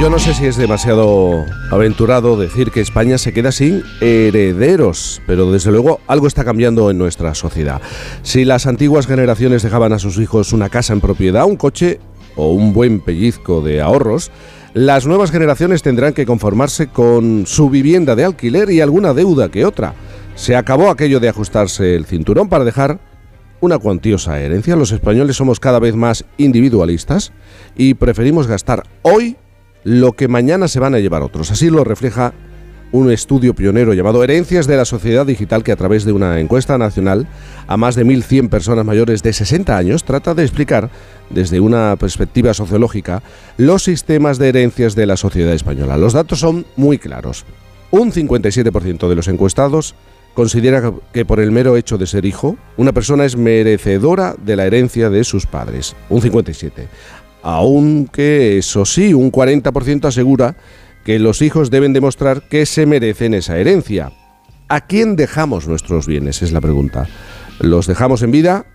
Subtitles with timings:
[0.00, 5.50] Yo no sé si es demasiado aventurado decir que España se queda sin herederos, pero
[5.50, 7.82] desde luego algo está cambiando en nuestra sociedad.
[8.22, 11.98] Si las antiguas generaciones dejaban a sus hijos una casa en propiedad, un coche
[12.36, 14.30] o un buen pellizco de ahorros,
[14.72, 19.64] las nuevas generaciones tendrán que conformarse con su vivienda de alquiler y alguna deuda que
[19.64, 19.94] otra.
[20.36, 23.00] Se acabó aquello de ajustarse el cinturón para dejar
[23.60, 24.76] una cuantiosa herencia.
[24.76, 27.32] Los españoles somos cada vez más individualistas
[27.76, 29.36] y preferimos gastar hoy
[29.84, 31.50] lo que mañana se van a llevar otros.
[31.50, 32.32] Así lo refleja
[32.92, 36.78] un estudio pionero llamado Herencias de la Sociedad Digital que a través de una encuesta
[36.78, 37.26] nacional
[37.66, 40.90] a más de 1.100 personas mayores de 60 años trata de explicar
[41.30, 43.22] desde una perspectiva sociológica
[43.58, 45.98] los sistemas de herencias de la sociedad española.
[45.98, 47.44] Los datos son muy claros.
[47.90, 49.94] Un 57% de los encuestados
[50.34, 54.66] considera que por el mero hecho de ser hijo, una persona es merecedora de la
[54.66, 55.96] herencia de sus padres.
[56.08, 56.70] Un 57%
[57.50, 60.56] aunque eso sí, un 40% asegura
[61.02, 64.12] que los hijos deben demostrar que se merecen esa herencia.
[64.68, 66.42] ¿A quién dejamos nuestros bienes?
[66.42, 67.06] Es la pregunta.
[67.58, 68.66] ¿Los dejamos en vida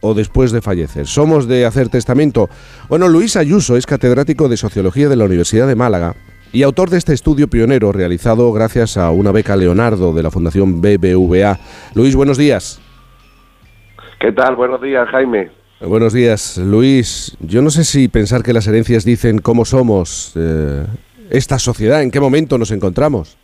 [0.00, 1.06] o después de fallecer?
[1.06, 2.48] ¿Somos de hacer testamento?
[2.88, 6.14] Bueno, Luis Ayuso es catedrático de Sociología de la Universidad de Málaga
[6.54, 10.80] y autor de este estudio pionero realizado gracias a una beca Leonardo de la Fundación
[10.80, 11.58] BBVA.
[11.94, 12.80] Luis, buenos días.
[14.18, 14.56] ¿Qué tal?
[14.56, 15.61] Buenos días, Jaime.
[15.84, 17.36] Buenos días, Luis.
[17.40, 20.86] Yo no sé si pensar que las herencias dicen cómo somos eh,
[21.28, 23.36] esta sociedad, en qué momento nos encontramos.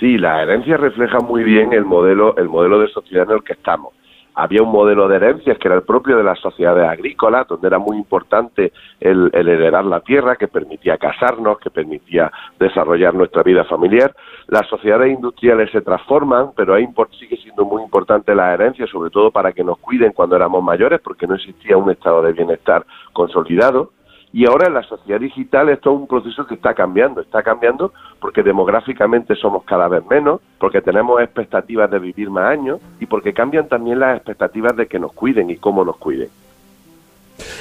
[0.00, 3.52] Sí, la herencia refleja muy bien el modelo, el modelo de sociedad en el que
[3.52, 3.92] estamos
[4.34, 7.78] había un modelo de herencias que era el propio de las sociedades agrícolas, donde era
[7.78, 14.14] muy importante el, heredar la tierra, que permitía casarnos, que permitía desarrollar nuestra vida familiar.
[14.48, 16.86] Las sociedades industriales se transforman, pero ahí
[17.18, 21.00] sigue siendo muy importante la herencia, sobre todo para que nos cuiden cuando éramos mayores,
[21.00, 23.92] porque no existía un estado de bienestar consolidado.
[24.34, 27.92] Y ahora en la sociedad digital esto es un proceso que está cambiando, está cambiando
[28.18, 33.32] porque demográficamente somos cada vez menos, porque tenemos expectativas de vivir más años y porque
[33.32, 36.30] cambian también las expectativas de que nos cuiden y cómo nos cuiden.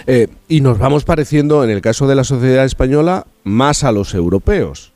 [0.08, 4.16] Eh, y nos vamos pareciendo, en el caso de la sociedad española, más a los
[4.16, 4.92] europeos.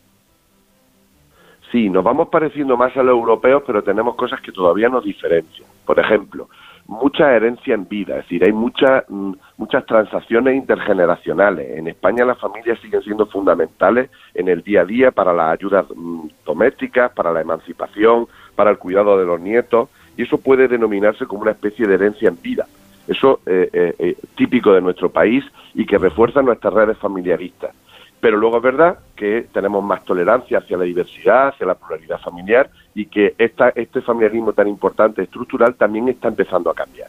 [1.72, 5.69] Sí, nos vamos pareciendo más a los europeos, pero tenemos cosas que todavía nos diferencian.
[5.85, 6.50] Por ejemplo,
[6.88, 11.78] mucha herencia en vida, es decir, hay muchas mm, muchas transacciones intergeneracionales.
[11.78, 15.86] En España las familias siguen siendo fundamentales en el día a día para las ayudas
[15.94, 21.26] mm, domésticas, para la emancipación, para el cuidado de los nietos, y eso puede denominarse
[21.26, 22.66] como una especie de herencia en vida.
[23.08, 25.44] Eso es eh, eh, eh, típico de nuestro país
[25.74, 27.72] y que refuerza nuestras redes familiaristas.
[28.20, 32.70] Pero luego es verdad que tenemos más tolerancia hacia la diversidad, hacia la pluralidad familiar
[32.97, 37.08] y que esta, este familiarismo tan importante, estructural, también está empezando a cambiar.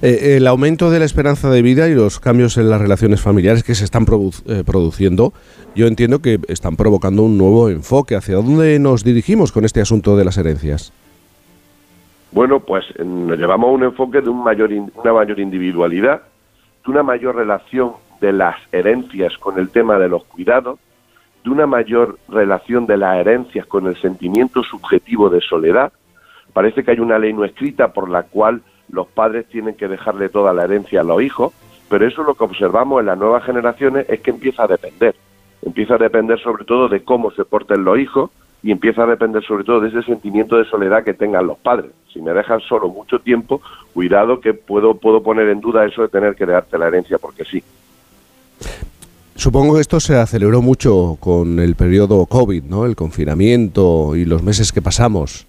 [0.00, 3.64] Eh, el aumento de la esperanza de vida y los cambios en las relaciones familiares
[3.64, 5.32] que se están eh, produciendo,
[5.74, 8.14] yo entiendo que están provocando un nuevo enfoque.
[8.14, 10.92] ¿Hacia dónde nos dirigimos con este asunto de las herencias?
[12.30, 16.22] Bueno, pues nos llevamos a un enfoque de un mayor, una mayor individualidad,
[16.84, 20.78] de una mayor relación de las herencias con el tema de los cuidados,
[21.46, 25.92] de una mayor relación de las herencias con el sentimiento subjetivo de soledad.
[26.52, 30.28] Parece que hay una ley no escrita por la cual los padres tienen que dejarle
[30.28, 31.52] toda la herencia a los hijos,
[31.88, 35.14] pero eso lo que observamos en las nuevas generaciones es que empieza a depender.
[35.64, 38.30] Empieza a depender sobre todo de cómo se porten los hijos
[38.64, 41.92] y empieza a depender sobre todo de ese sentimiento de soledad que tengan los padres.
[42.12, 43.62] Si me dejan solo mucho tiempo,
[43.94, 47.44] cuidado que puedo, puedo poner en duda eso de tener que dejarte la herencia porque
[47.44, 47.62] sí.
[49.36, 52.86] Supongo que esto se aceleró mucho con el periodo COVID, ¿no?
[52.86, 55.46] El confinamiento y los meses que pasamos.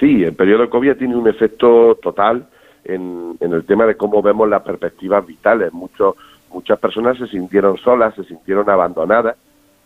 [0.00, 2.48] Sí, el periodo COVID tiene un efecto total
[2.84, 5.72] en, el tema de cómo vemos las perspectivas vitales.
[5.72, 6.16] Muchos,
[6.52, 9.36] muchas personas se sintieron solas, se sintieron abandonadas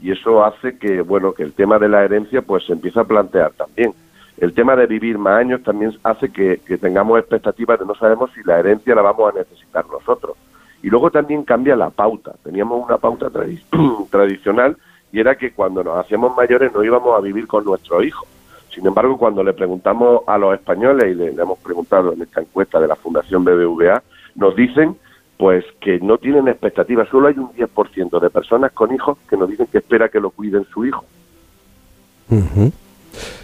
[0.00, 3.04] y eso hace que, bueno, que el tema de la herencia pues se empiece a
[3.04, 3.92] plantear también.
[4.38, 8.30] El tema de vivir más años también hace que, que tengamos expectativas de no sabemos
[8.34, 10.34] si la herencia la vamos a necesitar nosotros
[10.82, 12.32] y luego también cambia la pauta.
[12.42, 13.30] Teníamos una pauta
[14.10, 14.76] tradicional
[15.12, 18.28] y era que cuando nos hacíamos mayores no íbamos a vivir con nuestros hijos.
[18.74, 22.80] Sin embargo, cuando le preguntamos a los españoles, y le, hemos preguntado en esta encuesta
[22.80, 24.02] de la Fundación BBVA,
[24.34, 24.96] nos dicen
[25.36, 27.08] pues que no tienen expectativas.
[27.08, 30.30] Solo hay un 10% de personas con hijos que nos dicen que espera que lo
[30.30, 31.04] cuiden su hijo.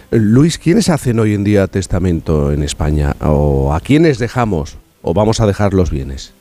[0.09, 3.15] Luis, ¿quiénes hacen hoy en día testamento en España?
[3.21, 6.33] ¿O a quiénes dejamos o vamos a dejar los bienes?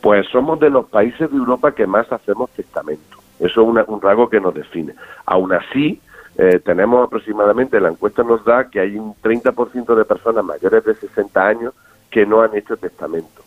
[0.00, 3.18] Pues somos de los países de Europa que más hacemos testamento.
[3.38, 4.94] Eso es un rasgo que nos define.
[5.26, 6.00] Aún así,
[6.36, 10.94] eh, tenemos aproximadamente, la encuesta nos da que hay un 30% de personas mayores de
[10.94, 11.74] 60 años
[12.10, 13.42] que no han hecho testamento.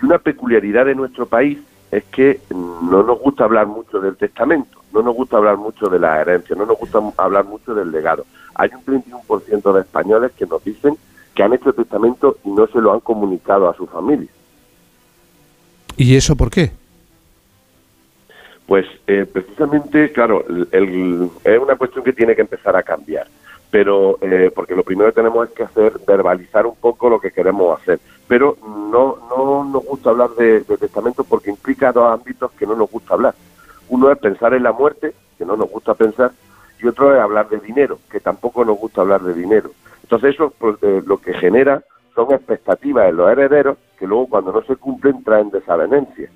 [0.00, 1.58] Y una peculiaridad de nuestro país
[1.90, 5.98] es que no nos gusta hablar mucho del testamento, no nos gusta hablar mucho de
[5.98, 8.24] la herencia, no nos gusta hablar mucho del legado.
[8.56, 10.96] Hay un 31% de españoles que nos dicen
[11.34, 14.28] que han hecho testamento y no se lo han comunicado a su familia.
[15.96, 16.72] ¿Y eso por qué?
[18.66, 23.26] Pues eh, precisamente, claro, es una cuestión que tiene que empezar a cambiar,
[23.70, 27.30] pero eh, porque lo primero que tenemos es que hacer, verbalizar un poco lo que
[27.30, 32.52] queremos hacer, pero no, no nos gusta hablar de, de testamento porque implica dos ámbitos
[32.52, 33.34] que no nos gusta hablar.
[33.90, 36.32] Uno es pensar en la muerte, que no nos gusta pensar,
[36.82, 39.70] y otro es hablar de dinero, que tampoco nos gusta hablar de dinero.
[40.02, 41.82] Entonces eso pues, eh, lo que genera
[42.14, 46.30] son expectativas en los herederos que luego cuando no se cumplen traen desavenencias.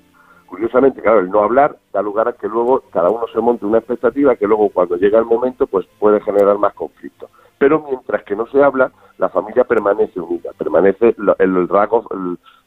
[0.47, 3.77] Curiosamente, claro, el no hablar da lugar a que luego cada uno se monte una
[3.77, 7.29] expectativa que luego cuando llega el momento pues puede generar más conflictos.
[7.59, 12.05] Pero mientras que no se habla, la familia permanece unida, permanece el, rasgo,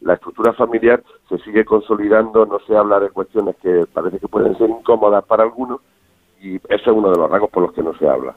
[0.01, 4.57] la estructura familiar se sigue consolidando, no se habla de cuestiones que parece que pueden
[4.59, 5.81] ser incómodas para algunos
[6.41, 8.37] y ese es uno de los rasgos por los que no se habla.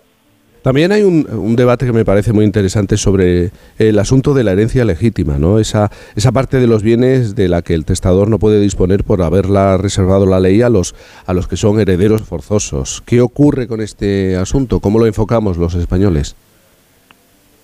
[0.66, 4.84] También hay un, debate que me parece muy interesante sobre el asunto de la herencia
[4.84, 5.60] legítima, ¿no?
[5.60, 9.22] Esa, esa parte de los bienes de la que el testador no puede disponer por
[9.22, 10.96] haberla reservado la ley a los,
[11.28, 13.04] a los que son herederos forzosos.
[13.06, 14.80] ¿Qué ocurre con este asunto?
[14.80, 16.36] ¿Cómo lo enfocamos los españoles?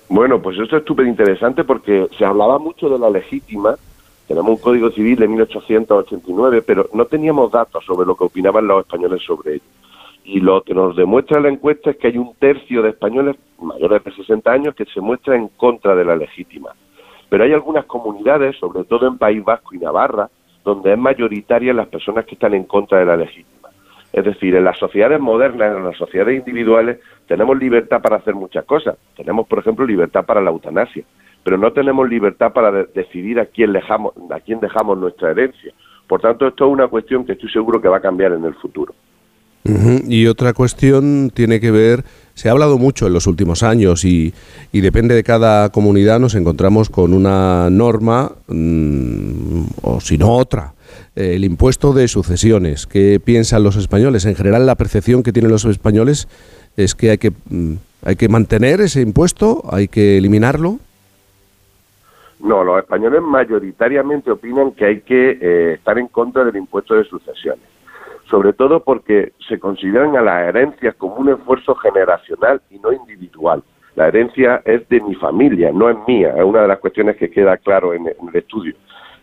[0.07, 3.77] Bueno, pues esto es súper interesante porque se hablaba mucho de la legítima,
[4.27, 8.81] tenemos un código civil de 1889, pero no teníamos datos sobre lo que opinaban los
[8.81, 9.63] españoles sobre ello.
[10.33, 14.01] Y lo que nos demuestra la encuesta es que hay un tercio de españoles mayores
[14.01, 16.69] de 60 años que se muestra en contra de la legítima.
[17.27, 20.29] Pero hay algunas comunidades, sobre todo en País Vasco y Navarra,
[20.63, 23.71] donde es mayoritaria las personas que están en contra de la legítima.
[24.13, 28.63] Es decir, en las sociedades modernas, en las sociedades individuales, tenemos libertad para hacer muchas
[28.63, 28.97] cosas.
[29.17, 31.03] Tenemos, por ejemplo, libertad para la eutanasia,
[31.43, 35.73] pero no tenemos libertad para decidir a quién, dejamos, a quién dejamos nuestra herencia.
[36.07, 38.53] Por tanto, esto es una cuestión que estoy seguro que va a cambiar en el
[38.53, 38.93] futuro.
[39.63, 42.03] Y otra cuestión tiene que ver,
[42.33, 44.33] se ha hablado mucho en los últimos años y,
[44.71, 50.73] depende de cada comunidad nos encontramos con una norma mm, o si no otra.
[51.15, 52.87] el impuesto de sucesiones.
[52.87, 54.25] ¿Qué piensan los españoles?
[54.25, 56.27] En general la percepción que tienen los españoles
[56.77, 57.73] es que hay que, mm,
[58.03, 60.79] hay que mantener ese impuesto, hay que eliminarlo.
[62.39, 67.03] No, los españoles mayoritariamente opinan que hay que eh, estar en contra del impuesto de
[67.03, 67.70] sucesiones
[68.31, 73.61] sobre todo porque se consideran a las herencias como un esfuerzo generacional y no individual.
[73.95, 77.29] La herencia es de mi familia, no es mía, es una de las cuestiones que
[77.29, 78.73] queda claro en, el estudio.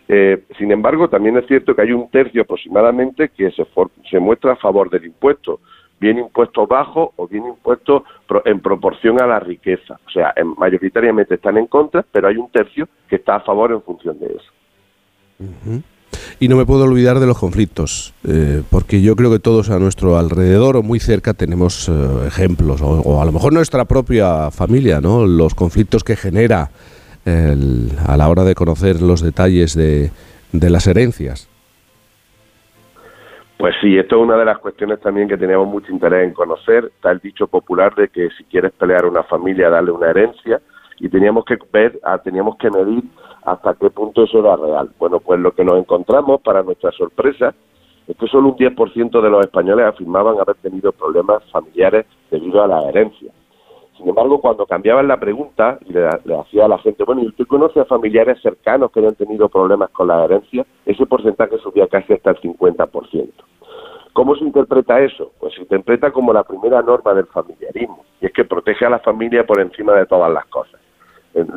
[0.07, 4.57] Eh, sin embargo, también es cierto que hay un tercio aproximadamente que se, muestra a
[4.57, 5.59] favor del impuesto,
[5.99, 8.03] bien impuesto bajo o bien impuesto
[8.45, 9.99] en proporción a la riqueza.
[10.05, 13.81] O sea, mayoritariamente están en contra, pero hay un tercio que está a favor en
[13.81, 15.81] función de eso.
[16.39, 19.77] Y no me puedo olvidar de los conflictos, eh, porque yo creo que todos a
[19.77, 25.01] nuestro alrededor o muy cerca tenemos eh, ejemplos, o, a lo mejor nuestra propia familia,
[25.01, 25.25] ¿no?
[25.27, 26.69] Los conflictos que genera
[28.07, 30.09] a la hora de conocer los detalles de,
[30.51, 31.47] de las herencias.
[33.57, 36.85] Pues sí, esto es una de las cuestiones también que teníamos mucho interés en conocer.
[36.95, 40.61] Está el dicho popular de que si quieres pelear una familia, darle una herencia
[40.99, 43.03] y teníamos que ver, ah, teníamos que medir
[43.43, 44.89] hasta qué punto eso era real.
[44.99, 47.53] Bueno, pues lo que nos encontramos, para nuestra sorpresa,
[48.07, 52.67] es que solo un 10% de los españoles afirmaban haber tenido problemas familiares debido a
[52.67, 53.31] la herencia.
[53.97, 57.45] Sin embargo, cuando cambiaban la pregunta y le, hacía a la gente, bueno, ¿y usted
[57.45, 60.65] conoce a familiares cercanos que hayan tenido problemas con la herencia?
[60.85, 63.29] Ese porcentaje subía casi hasta el 50%.
[64.13, 65.31] ¿Cómo se interpreta eso?
[65.39, 68.99] Pues se interpreta como la primera norma del familiarismo, y es que protege a la
[68.99, 70.79] familia por encima de todas las cosas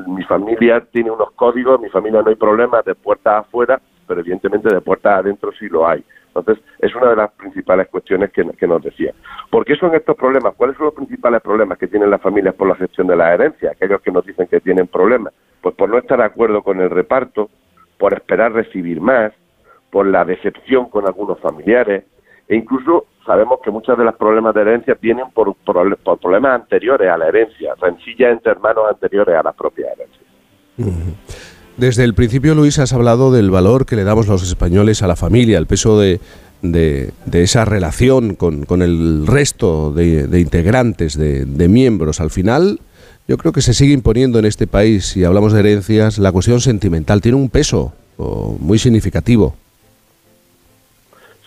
[0.06, 4.72] mi familia tiene unos códigos, mi familia no hay problemas de puertas afuera, pero evidentemente
[4.72, 6.04] de puertas adentro sí lo hay.
[6.34, 9.12] Entonces, es una de las principales cuestiones que, nos decía.
[9.50, 10.54] ¿Por qué son estos problemas?
[10.54, 13.72] ¿Cuáles son los principales problemas que tienen las familias por la gestión de la herencia?
[13.72, 15.34] Aquellos que nos dicen que tienen problemas.
[15.60, 17.50] Pues por no estar de acuerdo con el reparto,
[17.98, 19.32] por esperar recibir más,
[19.90, 22.04] por la decepción con algunos familiares,
[22.48, 27.16] e incluso sabemos que muchos de los problemas de herencia vienen por, problemas anteriores a
[27.16, 31.14] la herencia, rencillas entre hermanos anteriores a la propia herencia.
[31.76, 35.16] Desde el principio, Luis, has hablado del valor que le damos los españoles a la
[35.16, 36.20] familia, el peso de,
[36.62, 42.20] de, esa relación con, el resto de, integrantes, de, miembros.
[42.20, 42.80] Al final,
[43.28, 46.60] yo creo que se sigue imponiendo en este país, si hablamos de herencias, la cuestión
[46.60, 49.54] sentimental tiene un peso muy significativo.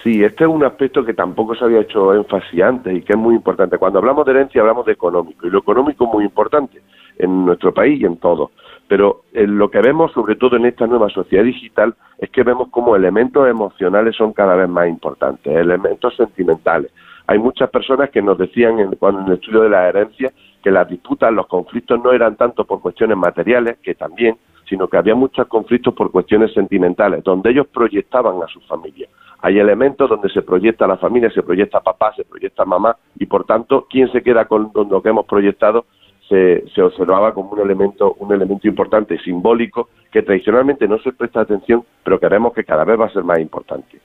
[0.06, 3.18] Sí, este es un aspecto que tampoco se había hecho énfasis antes y que es
[3.18, 3.80] muy importante.
[3.80, 6.80] Cuando hablamos de herencia hablamos de económico y lo económico es muy importante
[7.18, 8.52] en nuestro país y en todo.
[8.88, 12.70] Pero eh, lo que vemos, sobre todo en esta nueva sociedad digital, es que vemos
[12.70, 16.92] como elementos emocionales son cada vez más importantes, elementos sentimentales.
[17.26, 20.32] Hay muchas personas que nos decían en, cuando en el estudio de la herencia
[20.64, 24.38] que las disputas, los conflictos no eran tanto por cuestiones materiales, que también,
[24.70, 29.08] sino que había muchos conflictos por cuestiones sentimentales, donde ellos proyectaban a su familia.
[29.46, 33.46] Hay elementos donde se proyecta la familia, se proyecta papá, se proyecta mamá, y por
[33.46, 35.86] tanto, quien se queda con lo que hemos proyectado
[36.28, 41.42] se, se, observaba como un elemento, un elemento importante, simbólico, que tradicionalmente no se presta
[41.42, 44.00] atención, pero que vemos que cada vez va a ser más importante.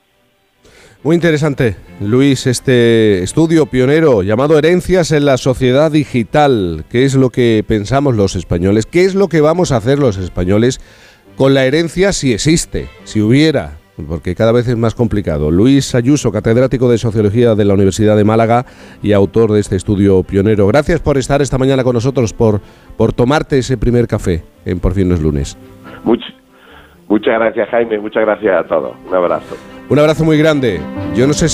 [1.03, 6.85] Muy interesante, Luis, este estudio pionero llamado Herencias en la Sociedad Digital.
[6.91, 8.85] ¿Qué es lo que pensamos los españoles?
[8.85, 10.83] ¿Qué es lo que vamos a hacer los españoles
[11.37, 13.80] con la herencia si existe, si hubiera?
[14.07, 15.51] Porque cada vez es más complicado.
[15.51, 18.67] Luis Ayuso, catedrático de Sociología de la Universidad de Málaga
[19.03, 20.67] y autor de este estudio pionero.
[20.67, 22.61] Gracias por estar esta mañana con nosotros, por,
[22.97, 25.57] por tomarte ese primer café en Por fin no es lunes.
[27.09, 27.99] muchas gracias, Jaime.
[27.99, 28.93] Muchas gracias a todos.
[29.09, 29.57] Un abrazo.
[29.89, 30.81] Un abrazo muy grande.
[31.17, 31.49] Yo no sé si